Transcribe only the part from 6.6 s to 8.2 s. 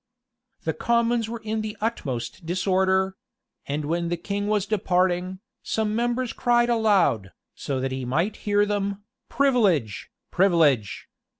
aloud, so as he